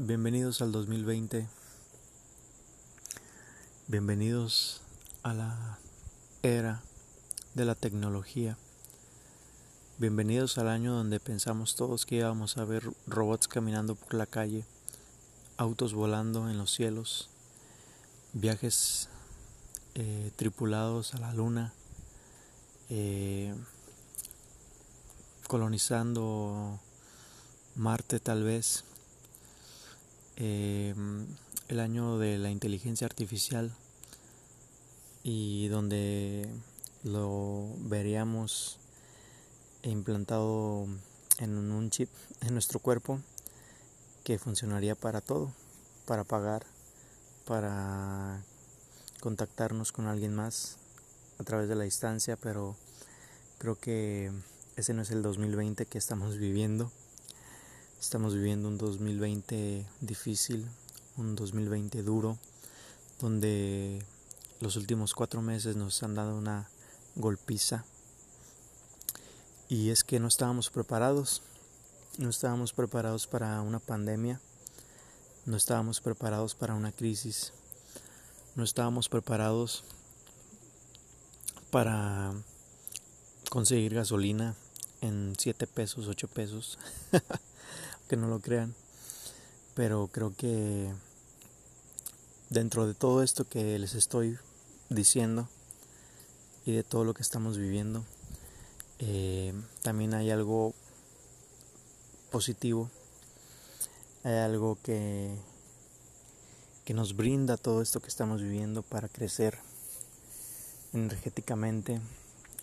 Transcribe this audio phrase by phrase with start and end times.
[0.00, 1.48] Bienvenidos al 2020.
[3.88, 4.80] Bienvenidos
[5.24, 5.78] a la
[6.44, 6.82] era
[7.54, 8.56] de la tecnología.
[9.98, 14.64] Bienvenidos al año donde pensamos todos que íbamos a ver robots caminando por la calle,
[15.56, 17.28] autos volando en los cielos,
[18.34, 19.08] viajes
[19.96, 21.74] eh, tripulados a la luna,
[22.88, 23.52] eh,
[25.48, 26.78] colonizando
[27.74, 28.84] Marte tal vez,
[30.40, 30.94] eh,
[31.66, 33.72] el año de la inteligencia artificial
[35.24, 36.48] y donde
[37.02, 38.78] lo veríamos
[39.82, 40.86] implantado
[41.38, 42.08] en un chip
[42.42, 43.20] en nuestro cuerpo
[44.22, 45.52] que funcionaría para todo,
[46.06, 46.64] para pagar,
[47.44, 48.42] para
[49.20, 50.76] contactarnos con alguien más
[51.38, 52.76] a través de la distancia, pero
[53.58, 54.30] creo que
[54.76, 56.92] ese no es el 2020 que estamos viviendo.
[58.00, 60.64] Estamos viviendo un 2020 difícil,
[61.16, 62.38] un 2020 duro,
[63.20, 64.04] donde
[64.60, 66.70] los últimos cuatro meses nos han dado una
[67.16, 67.84] golpiza.
[69.68, 71.42] Y es que no estábamos preparados,
[72.18, 74.40] no estábamos preparados para una pandemia,
[75.44, 77.52] no estábamos preparados para una crisis,
[78.54, 79.82] no estábamos preparados
[81.72, 82.32] para
[83.50, 84.54] conseguir gasolina
[85.00, 86.78] en 7 pesos, 8 pesos.
[88.08, 88.74] que no lo crean.
[89.74, 90.92] Pero creo que
[92.50, 94.38] dentro de todo esto que les estoy
[94.88, 95.48] diciendo
[96.64, 98.04] y de todo lo que estamos viviendo,
[98.98, 100.74] eh, también hay algo
[102.32, 102.90] positivo,
[104.24, 105.36] hay algo que,
[106.84, 109.58] que nos brinda todo esto que estamos viviendo para crecer
[110.92, 112.00] energéticamente,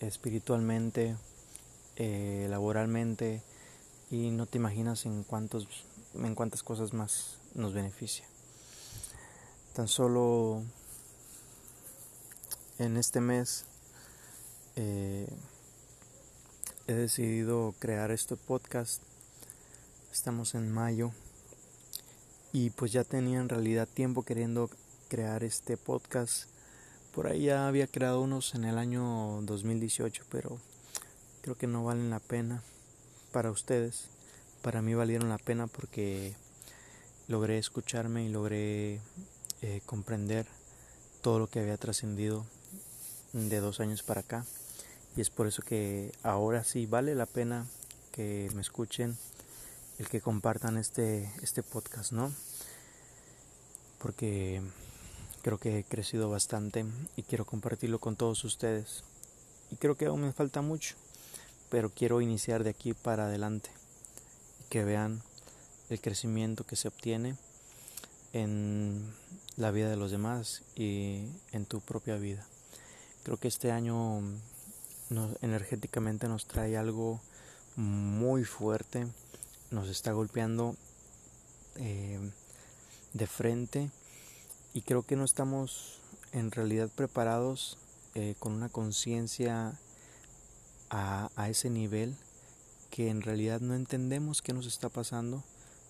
[0.00, 1.16] espiritualmente,
[1.96, 3.42] eh, laboralmente,
[4.10, 5.66] y no te imaginas en cuántos
[6.14, 8.24] en cuántas cosas más nos beneficia.
[9.74, 10.62] Tan solo
[12.78, 13.64] en este mes
[14.76, 15.28] eh,
[16.86, 19.02] he decidido crear este podcast.
[20.12, 21.12] Estamos en mayo
[22.52, 24.70] y pues ya tenía en realidad tiempo queriendo
[25.08, 26.48] crear este podcast.
[27.14, 30.58] Por ahí ya había creado unos en el año 2018, pero
[31.42, 32.62] creo que no valen la pena
[33.36, 34.08] para ustedes,
[34.62, 36.34] para mí valieron la pena porque
[37.28, 38.98] logré escucharme y logré
[39.60, 40.46] eh, comprender
[41.20, 42.46] todo lo que había trascendido
[43.34, 44.46] de dos años para acá.
[45.18, 47.66] Y es por eso que ahora sí vale la pena
[48.10, 49.18] que me escuchen,
[49.98, 52.32] el que compartan este, este podcast, ¿no?
[53.98, 54.62] Porque
[55.42, 56.86] creo que he crecido bastante
[57.16, 59.04] y quiero compartirlo con todos ustedes.
[59.70, 60.96] Y creo que aún me falta mucho
[61.68, 63.70] pero quiero iniciar de aquí para adelante
[64.60, 65.22] y que vean
[65.88, 67.36] el crecimiento que se obtiene
[68.32, 69.14] en
[69.56, 72.46] la vida de los demás y en tu propia vida.
[73.22, 74.20] Creo que este año
[75.40, 77.20] energéticamente nos trae algo
[77.76, 79.06] muy fuerte,
[79.70, 80.76] nos está golpeando
[81.76, 82.18] eh,
[83.12, 83.90] de frente
[84.74, 86.00] y creo que no estamos
[86.32, 87.78] en realidad preparados
[88.14, 89.78] eh, con una conciencia
[90.90, 92.16] a, ese nivel
[92.90, 95.42] que en realidad no entendemos qué nos está pasando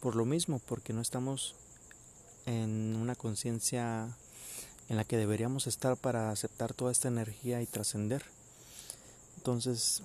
[0.00, 1.54] por lo mismo, porque no estamos
[2.46, 4.08] en una conciencia
[4.88, 8.24] en la que deberíamos estar para aceptar toda esta energía y trascender.
[9.36, 10.02] Entonces,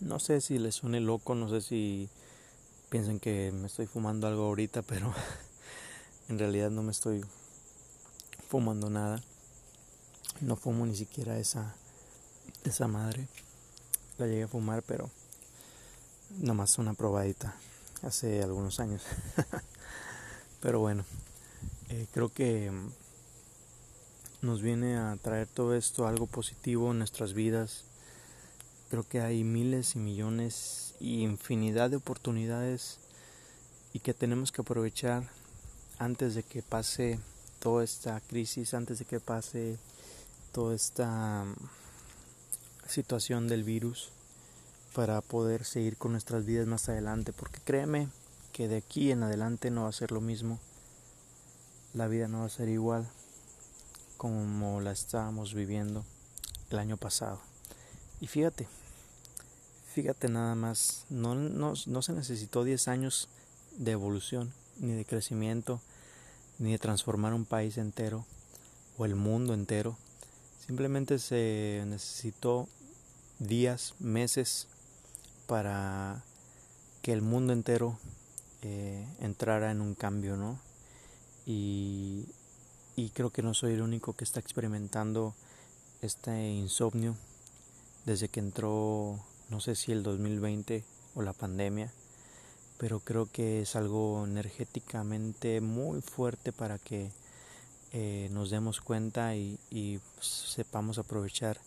[0.00, 2.08] no sé si les suene loco, no sé si
[2.88, 5.12] piensen que me estoy fumando algo ahorita, pero
[6.28, 7.24] en realidad no me estoy
[8.48, 9.22] fumando nada.
[10.40, 11.76] No fumo ni siquiera esa,
[12.64, 13.28] esa madre
[14.18, 15.10] la llegué a fumar, pero
[16.38, 17.54] nomás una probadita
[18.02, 19.02] hace algunos años.
[20.60, 21.04] pero bueno,
[21.88, 22.70] eh, creo que
[24.42, 27.84] nos viene a traer todo esto algo positivo en nuestras vidas.
[28.90, 32.98] Creo que hay miles y millones y infinidad de oportunidades
[33.92, 35.28] y que tenemos que aprovechar
[35.98, 37.18] antes de que pase
[37.58, 39.78] toda esta crisis, antes de que pase
[40.52, 41.46] toda esta
[42.86, 44.10] situación del virus
[44.94, 48.08] para poder seguir con nuestras vidas más adelante, porque créeme
[48.52, 50.60] que de aquí en adelante no va a ser lo mismo,
[51.92, 53.08] la vida no va a ser igual
[54.16, 56.04] como la estábamos viviendo
[56.70, 57.40] el año pasado.
[58.20, 58.68] Y fíjate,
[59.92, 63.28] fíjate nada más, no, no, no se necesitó 10 años
[63.76, 65.80] de evolución, ni de crecimiento,
[66.58, 68.24] ni de transformar un país entero
[68.96, 69.96] o el mundo entero
[70.66, 72.68] Simplemente se necesitó
[73.38, 74.66] días, meses
[75.46, 76.24] para
[77.02, 77.98] que el mundo entero
[78.62, 80.58] eh, entrara en un cambio, ¿no?
[81.44, 82.24] Y,
[82.96, 85.34] y creo que no soy el único que está experimentando
[86.00, 87.14] este insomnio
[88.06, 90.82] desde que entró, no sé si el 2020
[91.14, 91.92] o la pandemia,
[92.78, 97.10] pero creo que es algo energéticamente muy fuerte para que
[97.96, 101.60] eh, nos demos cuenta y, sepamos aprovechar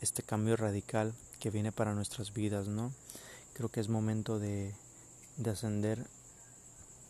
[0.00, 2.90] este cambio radical que viene para nuestras vidas, ¿no?
[3.52, 4.74] Creo que es momento de,
[5.36, 6.06] de ascender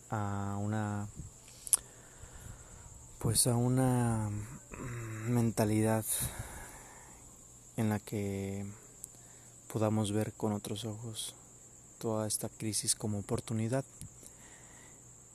[0.09, 1.07] a una
[3.19, 4.29] pues a una
[5.25, 6.03] mentalidad
[7.77, 8.65] en la que
[9.71, 11.33] podamos ver con otros ojos
[11.97, 13.85] toda esta crisis como oportunidad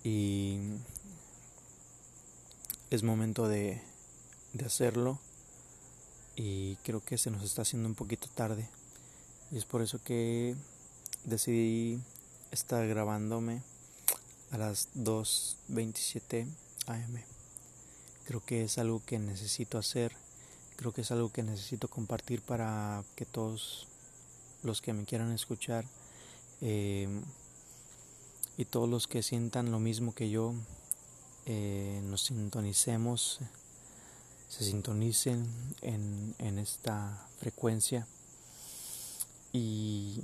[0.04, 0.58] y
[2.90, 3.80] es momento de,
[4.52, 5.18] de hacerlo
[6.36, 8.68] y creo que se nos está haciendo un poquito tarde.
[9.50, 10.54] Y es por eso que
[11.24, 12.00] decidí
[12.50, 13.62] estar grabándome
[14.50, 16.46] a las 2.27
[16.86, 17.22] am
[18.24, 20.12] creo que es algo que necesito hacer
[20.76, 23.86] creo que es algo que necesito compartir para que todos
[24.62, 25.84] los que me quieran escuchar
[26.60, 27.08] eh,
[28.56, 30.54] y todos los que sientan lo mismo que yo
[31.52, 33.40] eh, nos sintonicemos,
[34.48, 38.06] se sintonicen en, en esta frecuencia
[39.52, 40.22] y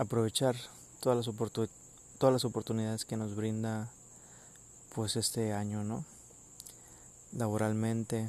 [0.00, 0.56] aprovechar
[0.98, 1.36] todas las,
[2.18, 3.88] todas las oportunidades que nos brinda
[4.96, 6.04] pues este año, ¿no?
[7.30, 8.28] Laboralmente,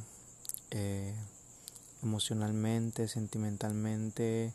[0.69, 1.15] eh,
[2.03, 4.53] emocionalmente, sentimentalmente,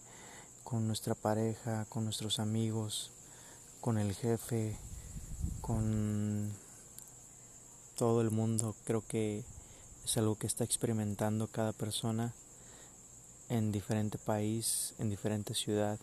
[0.62, 3.10] con nuestra pareja, con nuestros amigos,
[3.81, 4.76] con el jefe,
[5.60, 6.54] con
[8.00, 8.75] todo el mundo.
[8.87, 9.44] Creo que
[10.06, 12.32] es algo que está experimentando cada persona
[13.50, 15.99] en diferente país, en diferente ciudad,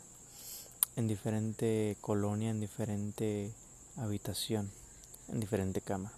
[0.96, 3.52] en diferente colonia, en diferente
[3.96, 4.70] habitación,
[5.28, 6.14] en diferente cama.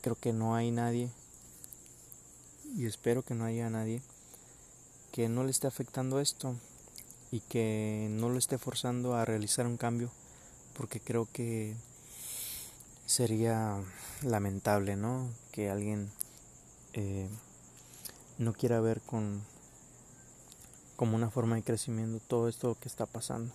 [0.00, 1.10] Creo que no hay nadie,
[2.76, 4.00] y espero que no haya nadie,
[5.10, 6.54] que no le esté afectando esto
[7.32, 10.12] y que no lo esté forzando a realizar un cambio
[10.76, 11.74] porque creo que
[13.06, 13.82] sería
[14.22, 16.10] lamentable no que alguien
[16.92, 17.28] eh,
[18.38, 19.42] no quiera ver con
[20.96, 23.54] como una forma de crecimiento todo esto que está pasando.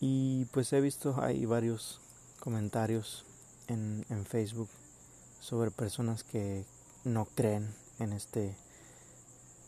[0.00, 2.00] Y pues he visto hay varios
[2.40, 3.24] comentarios
[3.68, 4.68] en, en Facebook
[5.40, 6.64] sobre personas que
[7.04, 8.56] no creen en este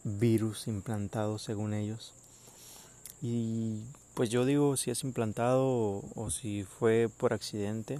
[0.04, 2.12] virus implantado según ellos.
[3.22, 7.98] Y pues yo digo si es implantado o, si fue por accidente,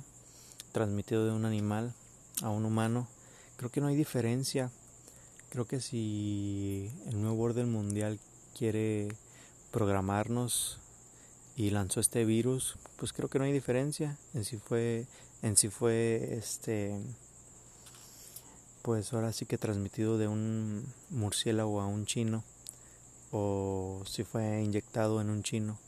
[0.74, 1.94] transmitido de un animal
[2.42, 3.06] a un humano,
[3.56, 4.72] creo que no hay diferencia.
[5.48, 8.18] Creo que si el nuevo orden mundial
[8.58, 9.08] quiere
[9.70, 10.78] programarnos
[11.56, 15.06] y lanzó este virus, pues creo que no hay diferencia en si fue
[15.42, 17.00] en si fue este
[18.82, 22.42] pues ahora sí que transmitido de un murciélago a un chino
[23.30, 25.78] o si fue inyectado en un chino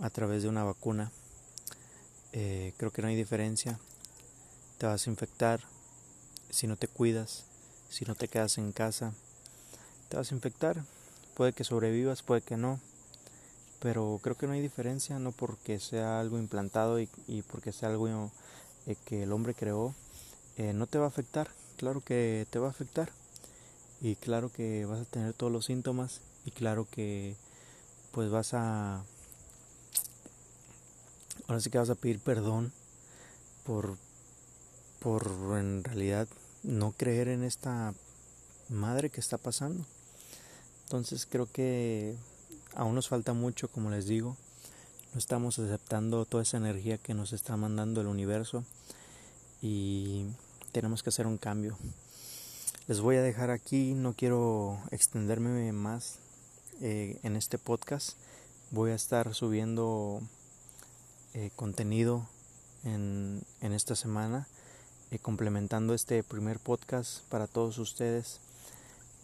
[0.00, 1.10] a través de una vacuna.
[2.32, 3.78] Eh, creo que no hay diferencia.
[4.78, 5.60] Te vas a infectar
[6.50, 7.44] si no te cuidas,
[7.90, 9.12] si no te quedas en casa.
[10.08, 10.82] Te vas a infectar.
[11.34, 12.80] Puede que sobrevivas, puede que no.
[13.80, 17.08] Pero creo que no hay diferencia, no porque sea algo implantado y,
[17.50, 18.30] porque sea algo
[18.86, 19.94] eh, que el hombre creó,
[20.56, 21.48] eh, no te va a afectar.
[21.76, 23.10] Claro que te va a afectar.
[24.00, 27.36] Y claro que vas a tener todos los síntomas y claro que
[28.12, 29.04] pues vas a
[31.48, 32.72] ahora sí que vas a pedir perdón
[33.64, 33.96] por
[35.00, 35.26] por
[35.58, 36.28] en realidad
[36.62, 37.92] no creer en esta
[38.68, 39.84] madre que está pasando.
[40.84, 42.16] Entonces creo que
[42.74, 44.36] aún nos falta mucho como les digo.
[45.12, 48.64] No estamos aceptando toda esa energía que nos está mandando el universo
[49.60, 50.26] y
[50.72, 51.76] tenemos que hacer un cambio.
[52.86, 56.18] Les voy a dejar aquí no quiero extenderme más
[56.80, 58.16] eh, en este podcast.
[58.70, 60.22] Voy a estar subiendo
[61.34, 62.26] eh, contenido
[62.84, 64.46] en, en, esta semana,
[65.10, 68.40] eh, complementando este primer podcast para todos ustedes.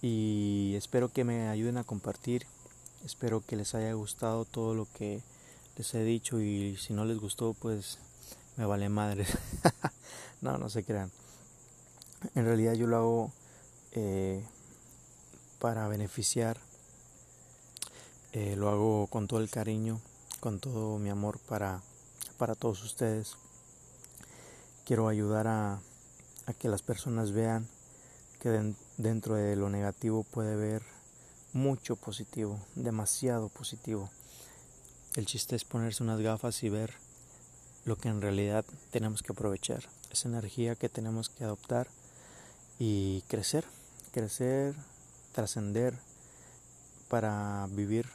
[0.01, 2.47] Y espero que me ayuden a compartir.
[3.05, 5.23] Espero que les haya gustado todo lo que
[5.77, 7.99] les he dicho y si no les gustó pues
[8.57, 9.27] me vale madre.
[10.41, 11.11] no, no se crean.
[12.35, 13.33] En realidad yo lo hago
[15.59, 16.59] para beneficiar
[18.33, 20.01] eh, lo hago con todo el cariño,
[20.41, 21.81] con todo mi amor para,
[22.39, 23.37] para todos ustedes.
[24.87, 25.81] Quiero ayudar a,
[26.59, 27.69] que las personas vean
[28.41, 30.83] que dentro de lo negativo puede haber
[31.53, 34.09] mucho positivo, demasiado positivo.
[35.15, 36.95] El chiste es ponerse unas gafas y ver
[37.85, 41.89] lo que en realidad tenemos que aprovechar, esa energía que tenemos que adoptar
[42.79, 43.65] y crecer,
[44.13, 44.75] crecer,
[45.33, 45.99] trascender
[47.09, 48.07] para vivir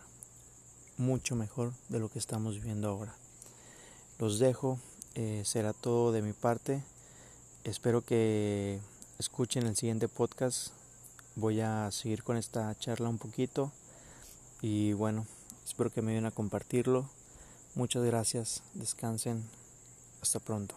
[0.98, 3.16] mucho mejor de lo que estamos viviendo ahora.
[4.24, 4.80] Los dejo,
[5.16, 6.82] eh, será todo de mi parte.
[7.66, 8.80] Espero que
[9.20, 10.70] escuchen el siguiente podcast.
[11.36, 13.74] Voy a seguir con esta charla un poquito
[14.62, 15.26] y bueno,
[15.66, 17.10] espero que me ayuden a compartirlo.
[17.76, 19.44] Muchas gracias, descansen,
[20.22, 20.74] hasta pronto.